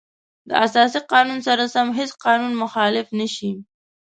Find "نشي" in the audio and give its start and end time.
3.19-3.51